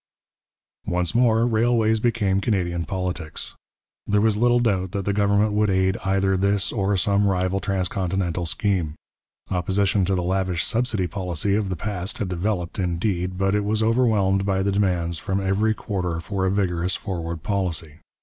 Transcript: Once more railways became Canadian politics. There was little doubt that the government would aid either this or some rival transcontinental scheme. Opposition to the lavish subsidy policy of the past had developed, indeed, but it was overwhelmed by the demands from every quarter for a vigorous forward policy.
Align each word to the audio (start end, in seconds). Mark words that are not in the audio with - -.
Once 0.87 1.13
more 1.13 1.45
railways 1.45 1.99
became 1.99 2.41
Canadian 2.41 2.85
politics. 2.87 3.53
There 4.07 4.19
was 4.19 4.35
little 4.35 4.59
doubt 4.59 4.93
that 4.93 5.05
the 5.05 5.13
government 5.13 5.51
would 5.53 5.69
aid 5.69 5.95
either 5.97 6.35
this 6.35 6.71
or 6.71 6.97
some 6.97 7.27
rival 7.27 7.59
transcontinental 7.59 8.47
scheme. 8.47 8.95
Opposition 9.51 10.03
to 10.05 10.15
the 10.15 10.23
lavish 10.23 10.63
subsidy 10.63 11.05
policy 11.05 11.53
of 11.53 11.69
the 11.69 11.75
past 11.75 12.17
had 12.17 12.29
developed, 12.29 12.79
indeed, 12.79 13.37
but 13.37 13.53
it 13.53 13.63
was 13.63 13.83
overwhelmed 13.83 14.43
by 14.43 14.63
the 14.63 14.71
demands 14.71 15.19
from 15.19 15.39
every 15.39 15.75
quarter 15.75 16.19
for 16.19 16.47
a 16.47 16.51
vigorous 16.51 16.95
forward 16.95 17.43
policy. 17.43 17.99